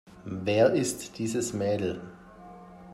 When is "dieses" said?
1.19-1.53